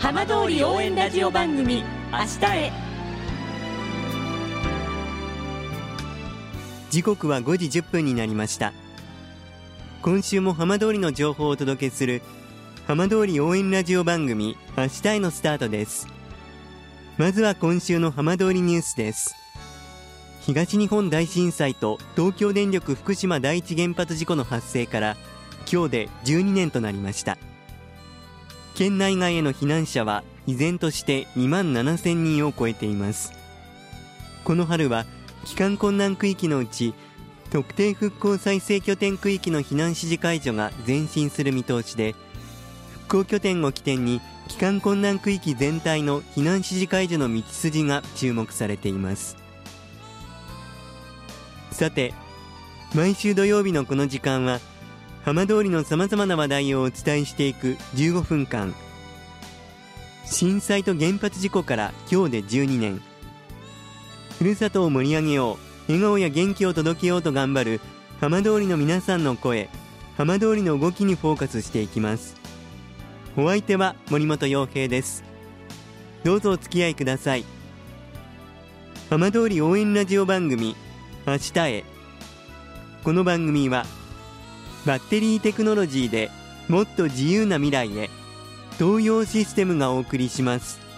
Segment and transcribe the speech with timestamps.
[0.00, 2.72] 浜通り応援ラジオ番組明日へ。
[6.88, 8.72] 時刻は5時10分になりました。
[10.00, 12.22] 今週も浜通りの情報をお届けする
[12.86, 16.08] 浜通り応援ラジオ番組明日へのスタートです。
[17.18, 19.34] まずは今週の浜通りニュースです。
[20.40, 25.18] 東日本大震災と東京電力福島第一原発事故の発生から
[25.70, 27.36] 今日で12年となりました。
[28.80, 33.34] 県内外への避難者は依然として2万7000人を超えています。
[34.42, 35.04] この春は
[35.44, 36.94] 帰還困難区域のうち
[37.50, 42.14] 特定復興再生拠点区域の避難指示解除が前進する見通しで
[43.02, 49.36] 復興拠点を起点に帰還困難区域全体の避難指示解除の道筋が注目されています。
[51.70, 52.14] さて
[52.94, 54.58] 毎週土曜日のこの時間は
[55.24, 58.74] 浜通りのさまざまな話題をお伝えしていく15分間。
[60.24, 63.02] 震災と原発事故から今日で12年。
[64.38, 65.92] ふるさとを盛り上げよう。
[65.92, 67.80] 笑顔や元気を届けようと頑張る
[68.20, 69.68] 浜通りの皆さんの声。
[70.16, 72.36] 浜通りの動きにフォーカスしていきます。
[73.36, 75.22] お相手は森本洋平です。
[76.24, 77.44] どうぞお付き合いください。
[79.10, 80.76] 浜通り応援ラジオ番組
[81.26, 81.84] 明日へ。
[83.04, 83.84] この番組は
[84.86, 86.30] バッテリーテクノロジーで
[86.68, 88.10] もっと自由な未来へ。
[88.78, 90.89] 東洋システムがお送りします。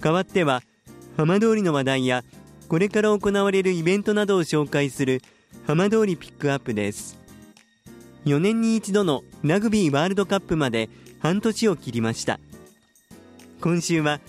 [0.00, 0.62] 代わっては
[1.16, 2.24] 浜通りの話題や
[2.68, 5.22] これから行われるイベントなどを紹介する
[5.66, 7.18] 浜通りピックアップです。
[8.24, 12.38] 4年に一度のラグビーワールドカップまで半年を切りました。
[13.60, 14.20] 今週は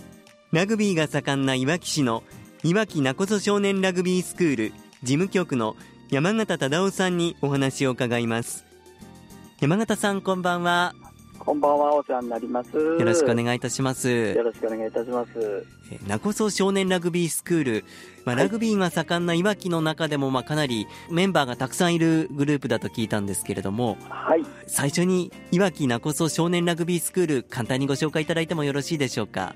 [0.51, 2.23] ラグビーが盛んないわき市の
[2.63, 5.75] いわきなこそ少年ラグビースクール事務局の
[6.09, 8.65] 山形忠夫さんにお話を伺います。
[9.59, 10.93] 山形さんこんばんは。
[11.39, 12.75] こんばんは、お世話になります。
[12.75, 15.31] よよろしくお願いいたしますよろしくお願いいたします。
[15.91, 17.85] えー名古屋少年ラグビースクール、
[18.23, 24.45] まあ、はいラグビーが盛んないわきの中でも、まあ、かなりメンバーがたくさんいるグループだと聞いたんですけれどもはい。
[24.67, 29.55] 最初にいわきなこそ少年ラグビースクール簡単にご紹介いただいてもよろしいでしょうか？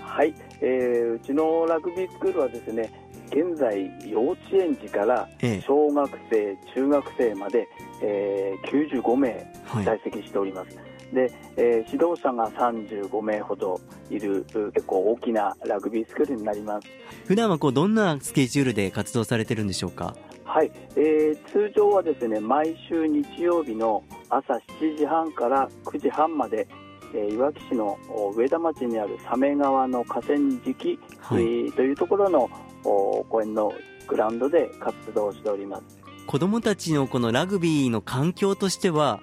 [0.00, 0.34] はい。
[0.62, 2.90] えー、うちのラグビースクールはですね、
[3.28, 7.68] 現在、幼稚園児からええ小学生、中学生まで、
[8.02, 10.68] えー、95名はい在籍しております。
[11.14, 13.80] で、えー指導者が35名ほど
[14.10, 16.88] いるう結構大きなラグビースクールになります。
[17.26, 20.14] 普段はこうどんなスケジュールで活動されてるんでしょうか？
[20.44, 26.66] はい、えー通常はですね毎週日曜日の朝7時半から9時半まで、
[27.14, 32.50] えーいわき市のお上田町にある鮫川の河川敷、はいえーというところの
[32.84, 33.72] お公園の
[34.06, 35.98] グラウンドで活動しております。
[36.26, 39.20] 子どもたちのこのラグビーの環境としては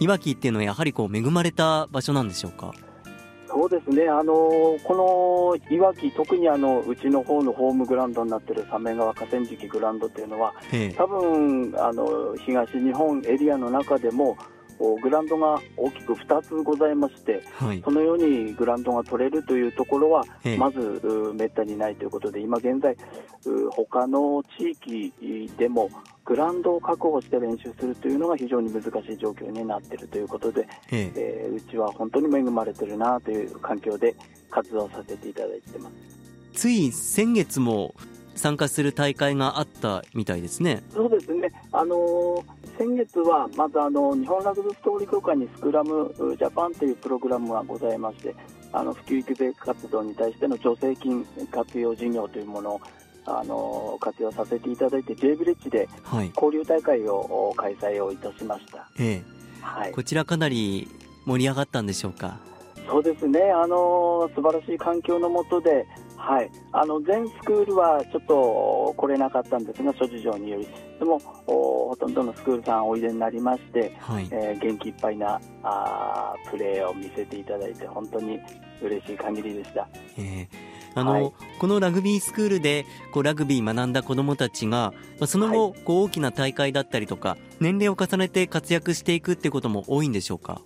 [0.00, 2.72] いわきっていうのはやはりこう恵まれた場所なんでしょうか？
[3.46, 10.94] そうですね、あのーこのいわき、特にあのうちの方のホームグラウンドになっている鮫川河川敷グラウンドっていうのは、ええ。
[10.94, 14.36] 多分あの東日本エリアの中でも
[14.80, 17.80] おグラウンドが大きく2つございまして、はい。
[17.84, 20.58] そのようにグラウンドが取れるというところは、ええ。
[20.58, 22.96] まずうめったにないということで、今現在、
[23.46, 25.12] う他の地域
[25.56, 25.88] でも
[26.24, 31.12] グラウンドを確保して練習するというのが非常に難しい状況になっているということで、ええ。
[31.14, 34.14] えーうちは本当に恵まれてるなという環境で
[34.50, 35.94] 活動させていただいてます。
[36.52, 37.94] つい先月も
[38.34, 40.82] 参加する大会があったみたいですね。
[40.92, 48.34] そうですね、あのー先月はまずあの日本ラグビーストーリー協会にスクラムジャパンというプログラムがございまして、
[48.72, 52.80] あの普及育成活動に対しての助成金活用事業というものを、
[53.26, 56.30] あのー活用させていただいて、J ビレッジではい。
[56.34, 57.16] 交流大会を
[57.50, 58.88] お開催をいたしました。
[58.98, 59.22] え
[59.60, 59.90] はい。
[59.90, 60.88] え、こちらかなり
[61.24, 62.38] 盛り上がったんでしょうか？
[62.86, 65.86] そうですね、あの素晴らしい環境の下で、
[66.18, 70.68] はい、あの全スクールはちょっと来れなかったんですが、諸事情により、
[71.04, 74.28] でもおほとんどのスクールさんおいでになりまして、はい。
[74.30, 78.40] えー元気いっぱいなあープレーを見せていただいて、本当に
[78.82, 79.86] 嬉しい限りでした。
[80.18, 81.32] ええあの、はい。
[81.58, 90.62] このラグビースクールでこうラグビー学んだ子どもたちが、まあ、その後、こう大きな大会だったりとか年齢を重ねて活躍していくってことも多いんでしょうか？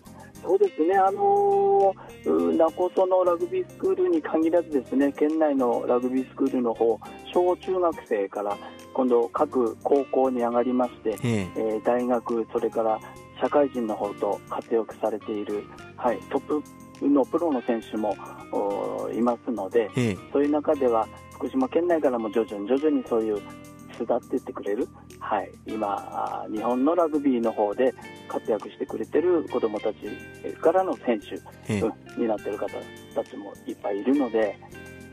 [0.79, 7.01] ですね、あのー、名古屋のラグビースクールに限らずですね県内のラグビースクールの方
[7.35, 8.57] 小中学生から
[8.95, 11.61] 今度各高校に上がりまして、ええ。
[11.83, 13.01] ー、大学それから
[13.41, 15.65] 社会人の方と活躍されている、
[15.97, 18.17] はい、トップのプロの選手も
[19.13, 23.41] いますので、ええ、そういう中では福島県内からも徐々に徐々にそういう
[23.97, 24.89] 巣立っていってくれる、
[25.21, 27.95] はい、今、日本のラグビーの方で
[28.29, 29.99] 活躍してくれてる子どもたち
[30.61, 31.35] からの選手、
[31.73, 31.83] え
[32.17, 32.69] え、になっている方
[33.15, 34.59] たちもいっぱいいるので、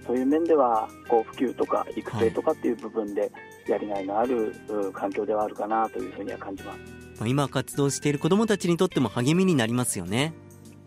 [0.05, 3.31] そういう面ではこう普及とか育成とかっていう部分で
[3.67, 4.53] やりがいのある
[4.93, 6.79] 環境ではあるかなというふうには感じます。
[7.19, 10.33] まあ、今活動している子どもたちにとっても励みになりますよね。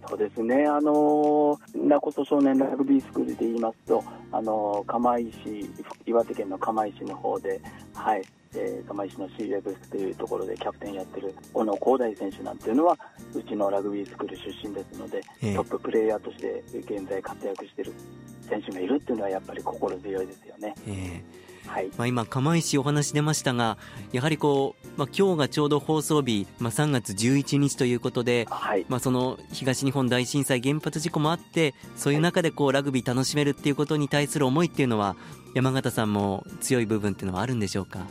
[0.08, 5.30] そうですね、あの名古屋少年ラグビースクールで言いますと、あの釜石、
[6.06, 7.60] 岩手県の釜石の方で、
[7.92, 8.22] はい、
[8.54, 12.98] えー、釜石の c レブスというところでキャプテンやってる小野光大選手なんていうのは、
[13.34, 17.92] うちのラグビースクール出身ですので、えー、トッププレーヤーとして現在活躍している
[18.48, 20.74] 選手がいるっていうのは、やっぱり心強いですよね。
[20.86, 23.76] えーはいまあ、今、釜石お話出ましたが、
[24.12, 35.14] やはりこう、まあ今日がちょうど放送日、まあ、3月11日ということで、はい、まあ、その東日本大震災、原発事故もあって、そういう中でこうラグビー楽しめるっていうことに対する思いっていうのは、
[35.54, 38.06] 山形さんも強い部分っていうのはあるんでしょうか？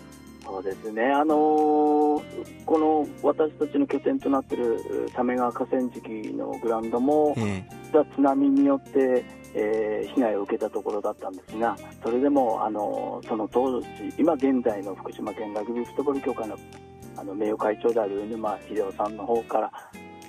[0.67, 9.23] ですね、あのー、この私たちの拠点となっている鮫川河川敷のグラウンドも、えー、津波によって
[9.59, 13.87] えー、被害を受けたところだったんですが、それでもあのその当時、
[14.17, 16.57] 今現在の福島県ラグビーフットボール協会の
[17.17, 19.71] あの名誉会長である沼秀夫さんの方から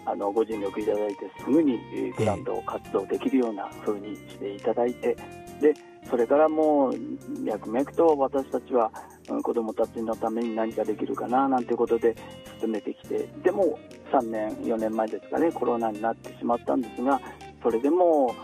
[0.06, 1.79] あのご尽力いただいてすぐに
[2.17, 5.14] グランドを活動できるような風にしていただいて、
[5.61, 5.75] で
[6.08, 6.94] それからもう
[7.43, 12.14] 脈々と私たちは、うん、子どもたちのために何かできるかななんてことで
[12.60, 13.78] 進めてきてでも
[14.12, 17.20] 3年4年前ですかねコロナになってしまったんですが
[17.62, 18.34] それでも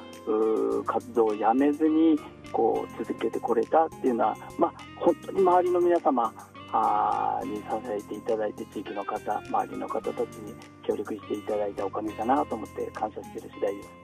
[0.87, 2.19] 活動をやめずに
[2.53, 6.33] こう続けてこれたっていうのは、まあ、本当に周りの皆様
[6.73, 10.55] あに支えていただいて地域の方周りの方たちに
[10.87, 14.04] 協力していただいたおかげかなと思って感謝している次第です。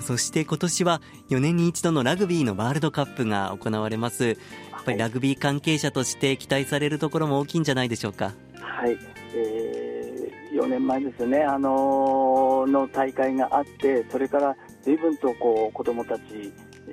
[0.00, 4.28] そして今年は4年に一度のラグビーのワールドカップが行われます。
[4.28, 8.32] やっぱりラグビー関係者として期待されるところも大きいんじゃないでしょうか？
[8.60, 8.96] はい、
[9.34, 16.22] えー、4年前ですね、あのー、の大会があってそれから随分とこう子どもたち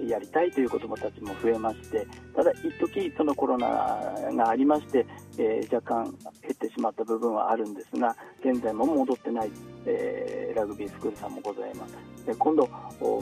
[0.09, 2.05] やりたいという子どもたちも増えまして
[2.35, 3.67] ただ一時そのコロナ
[4.33, 5.05] がありまして、
[5.37, 6.03] えー、若干
[6.41, 9.51] 減ってしまった部分はあるんですが現在も戻ってない、
[9.85, 11.95] えー、ラグビースクールさんもございます
[12.33, 12.69] 今度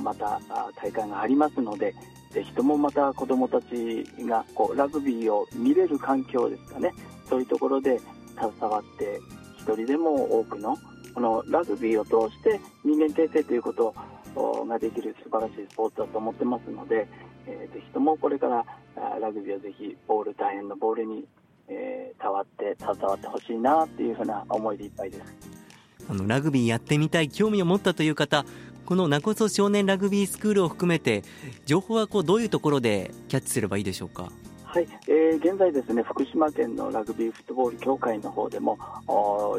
[0.02, 0.40] また
[0.76, 1.94] 大会がありますので
[2.32, 6.94] ぜひともまた子どもたちがこうラグビーを見れる環境ですかね。
[7.30, 8.00] そういうところで
[8.36, 9.20] 携わって
[9.58, 10.78] 一人でも多くの
[11.14, 13.94] このラグビーを通して人間形成ということ
[14.68, 17.08] ができる素晴らしいスポーツだと思ってますので、
[17.46, 18.66] えー、ぜひともこれから
[19.20, 21.26] ラグビーをぜひボール大変なボールに、
[21.68, 25.24] えー、触って携わってほしいなっていうふうな思いでいっぱいです。
[26.10, 28.46] あのラグビーやってみたい興味を持ったという方
[28.86, 31.24] この名古屋少年ラグビースクールを含めて
[31.66, 34.32] 情報はこうどういうところでキャッチすればいいでしょうか？
[34.66, 38.78] はい、えー、現在ですね福島県のラグビーフットボール協会の方でも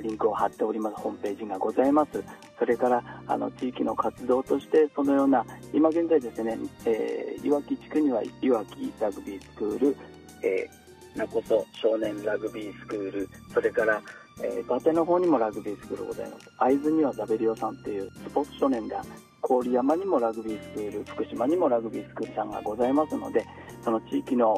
[0.03, 2.23] リンクを貼っておりますホームページがございます。
[2.59, 9.97] それからあの地域の活動としてそのような今現在ですね、えー、いわき地区にはいわきラグビースクール、
[10.43, 14.03] えー、名古屋少年ラグビースクールそれから
[14.43, 19.03] えー、伊達の方にもラグビースクールございます会津にはザベリオさんというスポーツ少年が
[19.43, 23.47] 郡山にもラグビースクール福島にもラグビースクールさんがございますので
[23.85, 24.55] その地域の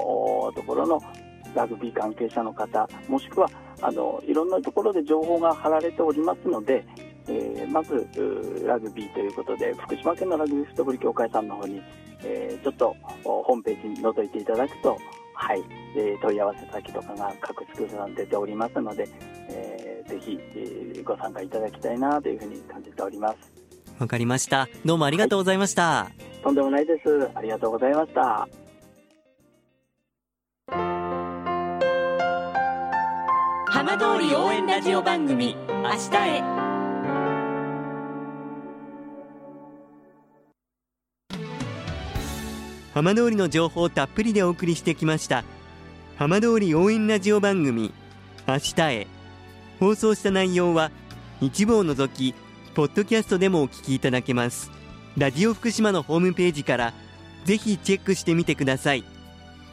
[0.54, 1.00] ところの
[1.54, 3.50] ラグビー関係者の方もしくは
[3.82, 6.86] あのいろんなところで情報が貼られておりますので、
[7.28, 7.94] えー、まず
[8.64, 11.82] ラグビーということで福島県のラグビーフットボール協会さんの方に、
[12.22, 14.96] えー、ちょっとホームページに覗いていただくと、
[15.34, 15.62] はい。
[15.94, 19.06] えー、問い合わせ先とかが各スクールさん出ておりますので、
[19.48, 23.36] えー、ぜひ、えー、ご参加いただきたいなというふうに感じております。
[23.98, 24.68] わかりました。
[24.84, 27.30] どうもありがとうございました、はい、とんでもないです。
[27.34, 28.48] ありがとうございました。
[33.68, 36.42] 浜通り応援ラジオ番組明日へ
[42.94, 45.44] 浜通りの情報をたっぷりでお送りしてきました
[46.16, 47.92] 浜通り応援ラジオ番組
[48.48, 49.06] 明日へ
[49.80, 50.90] 放送した内容は
[51.40, 52.34] 一部を除き
[52.74, 54.70] ポッドキャストでもお聞きいただけます
[55.16, 56.92] ラジオ福島のホームページから
[57.44, 59.04] ぜひチェックしてみてください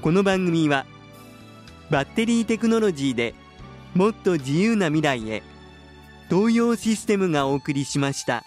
[0.02, 0.86] この番組は
[1.90, 3.36] バッテリーテクノロジーで
[3.96, 5.44] もっと自由な未来へ
[6.30, 8.44] 東洋システムがお送りしました。